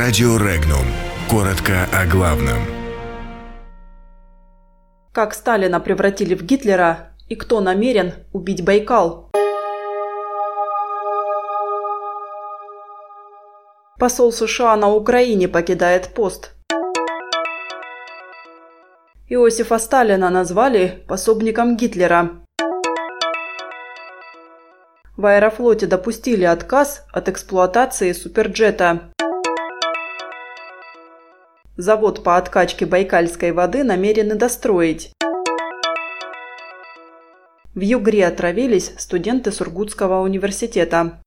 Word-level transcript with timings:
Радио 0.00 0.36
Регнум. 0.36 0.86
Коротко 1.28 1.88
о 1.92 2.06
главном. 2.06 2.58
Как 5.12 5.34
Сталина 5.34 5.80
превратили 5.80 6.36
в 6.36 6.44
Гитлера 6.44 7.16
и 7.28 7.34
кто 7.34 7.60
намерен 7.60 8.12
убить 8.32 8.64
Байкал? 8.64 9.28
Посол 13.98 14.30
США 14.30 14.76
на 14.76 14.88
Украине 14.88 15.48
покидает 15.48 16.14
пост. 16.14 16.52
Иосифа 19.28 19.80
Сталина 19.80 20.30
назвали 20.30 21.02
пособником 21.08 21.76
Гитлера. 21.76 22.36
В 25.16 25.26
аэрофлоте 25.26 25.88
допустили 25.88 26.44
отказ 26.44 27.04
от 27.12 27.28
эксплуатации 27.28 28.12
суперджета. 28.12 29.10
Завод 31.80 32.24
по 32.24 32.36
откачке 32.36 32.86
байкальской 32.86 33.52
воды 33.52 33.84
намерены 33.84 34.34
достроить. 34.34 35.12
В 37.72 37.80
Югре 37.80 38.26
отравились 38.26 38.92
студенты 38.98 39.52
Сургутского 39.52 40.22
университета. 40.22 41.22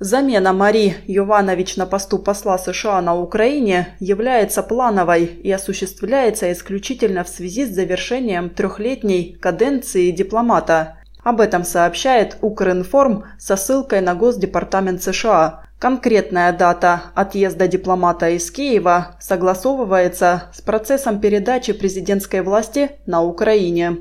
Замена 0.00 0.52
Мари 0.52 0.96
Йованович 1.06 1.76
на 1.76 1.86
посту 1.86 2.18
посла 2.18 2.58
США 2.58 3.00
на 3.00 3.16
Украине 3.16 3.96
является 4.00 4.64
плановой 4.64 5.26
и 5.26 5.52
осуществляется 5.52 6.50
исключительно 6.52 7.22
в 7.22 7.28
связи 7.28 7.64
с 7.64 7.72
завершением 7.72 8.50
трехлетней 8.50 9.38
каденции 9.40 10.10
дипломата. 10.10 10.96
Об 11.22 11.40
этом 11.40 11.62
сообщает 11.62 12.36
Укринформ 12.40 13.26
со 13.38 13.54
ссылкой 13.54 14.00
на 14.00 14.16
Госдепартамент 14.16 15.04
США. 15.04 15.67
Конкретная 15.78 16.52
дата 16.52 17.12
отъезда 17.14 17.68
дипломата 17.68 18.30
из 18.30 18.50
Киева 18.50 19.14
согласовывается 19.20 20.50
с 20.52 20.60
процессом 20.60 21.20
передачи 21.20 21.72
президентской 21.72 22.40
власти 22.40 22.90
на 23.06 23.22
Украине. 23.22 23.96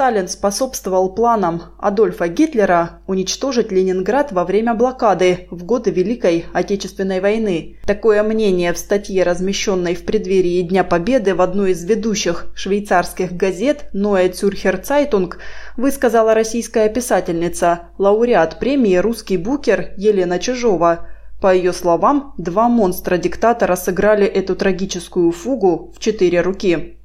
Сталин 0.00 0.28
способствовал 0.28 1.10
планам 1.14 1.74
Адольфа 1.78 2.26
Гитлера 2.26 3.02
уничтожить 3.06 3.70
Ленинград 3.70 4.32
во 4.32 4.46
время 4.46 4.72
блокады 4.72 5.46
в 5.50 5.64
годы 5.64 5.90
Великой 5.90 6.46
Отечественной 6.54 7.20
войны. 7.20 7.76
Такое 7.84 8.22
мнение 8.22 8.72
в 8.72 8.78
статье, 8.78 9.22
размещенной 9.24 9.94
в 9.94 10.06
преддверии 10.06 10.62
Дня 10.62 10.84
Победы 10.84 11.34
в 11.34 11.42
одной 11.42 11.72
из 11.72 11.84
ведущих 11.84 12.46
швейцарских 12.54 13.32
газет 13.32 13.90
«Neue 13.92 14.32
Zürcher 14.32 14.82
Zeitung» 14.82 15.34
высказала 15.76 16.32
российская 16.32 16.88
писательница, 16.88 17.90
лауреат 17.98 18.58
премии 18.58 18.96
«Русский 18.96 19.36
букер» 19.36 19.90
Елена 19.98 20.38
Чижова. 20.38 21.08
По 21.42 21.54
ее 21.54 21.74
словам, 21.74 22.32
два 22.38 22.70
монстра-диктатора 22.70 23.76
сыграли 23.76 24.24
эту 24.24 24.56
трагическую 24.56 25.30
фугу 25.30 25.92
в 25.94 25.98
четыре 25.98 26.40
руки. 26.40 26.96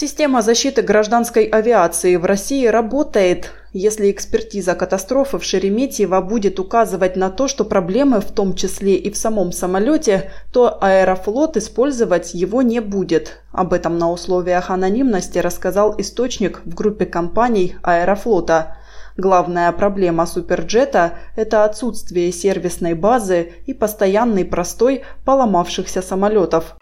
Система 0.00 0.42
защиты 0.42 0.82
гражданской 0.82 1.42
авиации 1.42 2.14
в 2.14 2.24
России 2.24 2.68
работает. 2.68 3.50
Если 3.72 4.12
экспертиза 4.12 4.76
катастрофы 4.76 5.38
в 5.38 5.42
Шереметьево 5.42 6.20
будет 6.20 6.60
указывать 6.60 7.16
на 7.16 7.30
то, 7.30 7.48
что 7.48 7.64
проблемы 7.64 8.20
в 8.20 8.30
том 8.30 8.54
числе 8.54 8.94
и 8.94 9.10
в 9.10 9.16
самом 9.16 9.50
самолете, 9.50 10.30
то 10.52 10.78
Аэрофлот 10.80 11.56
использовать 11.56 12.32
его 12.32 12.62
не 12.62 12.78
будет. 12.78 13.40
Об 13.50 13.72
этом 13.72 13.98
на 13.98 14.12
условиях 14.12 14.70
анонимности 14.70 15.38
рассказал 15.38 15.96
источник 15.98 16.60
в 16.64 16.76
группе 16.76 17.04
компаний 17.04 17.74
Аэрофлота. 17.82 18.76
Главная 19.16 19.72
проблема 19.72 20.26
суперджета– 20.26 21.14
это 21.34 21.64
отсутствие 21.64 22.30
сервисной 22.30 22.94
базы 22.94 23.50
и 23.66 23.74
постоянный 23.74 24.44
простой 24.44 25.02
поломавшихся 25.24 26.02
самолетов. 26.02 26.76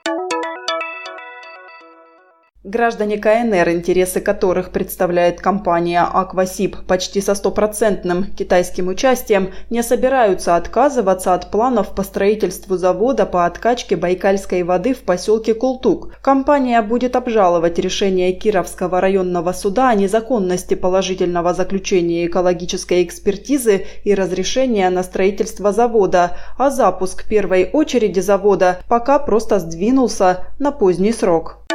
Граждане 2.66 3.16
КНР, 3.16 3.68
интересы 3.70 4.20
которых 4.20 4.72
представляет 4.72 5.40
компания 5.40 6.00
«Аквасип» 6.02 6.76
почти 6.88 7.20
со 7.20 7.36
стопроцентным 7.36 8.24
китайским 8.32 8.88
участием, 8.88 9.52
не 9.70 9.84
собираются 9.84 10.56
отказываться 10.56 11.34
от 11.34 11.52
планов 11.52 11.94
по 11.94 12.02
строительству 12.02 12.76
завода 12.76 13.24
по 13.24 13.46
откачке 13.46 13.94
байкальской 13.94 14.64
воды 14.64 14.94
в 14.94 15.02
поселке 15.02 15.54
Култук. 15.54 16.16
Компания 16.20 16.82
будет 16.82 17.14
обжаловать 17.14 17.78
решение 17.78 18.32
Кировского 18.32 19.00
районного 19.00 19.52
суда 19.52 19.90
о 19.90 19.94
незаконности 19.94 20.74
положительного 20.74 21.54
заключения 21.54 22.26
экологической 22.26 23.04
экспертизы 23.04 23.86
и 24.02 24.12
разрешения 24.12 24.90
на 24.90 25.04
строительство 25.04 25.70
завода, 25.70 26.36
а 26.58 26.70
запуск 26.70 27.28
первой 27.28 27.70
очереди 27.72 28.18
завода 28.18 28.80
пока 28.88 29.20
просто 29.20 29.60
сдвинулся 29.60 30.46
на 30.58 30.72
поздний 30.72 31.12
срок. 31.12 31.65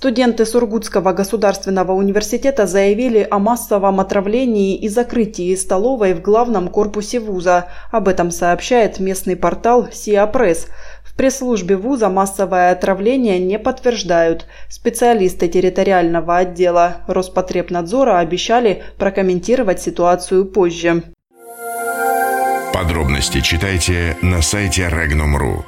Студенты 0.00 0.46
Сургутского 0.46 1.12
государственного 1.12 1.92
университета 1.92 2.66
заявили 2.66 3.28
о 3.30 3.38
массовом 3.38 4.00
отравлении 4.00 4.74
и 4.74 4.88
закрытии 4.88 5.54
столовой 5.54 6.14
в 6.14 6.22
главном 6.22 6.68
корпусе 6.68 7.20
вуза. 7.20 7.66
Об 7.90 8.08
этом 8.08 8.30
сообщает 8.30 8.98
местный 8.98 9.36
портал 9.36 9.88
«Сиапресс». 9.92 10.68
В 11.04 11.14
пресс-службе 11.14 11.76
вуза 11.76 12.08
массовое 12.08 12.70
отравление 12.70 13.38
не 13.38 13.58
подтверждают. 13.58 14.46
Специалисты 14.70 15.48
территориального 15.48 16.38
отдела 16.38 17.02
Роспотребнадзора 17.06 18.20
обещали 18.20 18.82
прокомментировать 18.96 19.82
ситуацию 19.82 20.46
позже. 20.46 21.02
Подробности 22.72 23.42
читайте 23.42 24.16
на 24.22 24.40
сайте 24.40 24.88
Regnum.ru. 24.90 25.62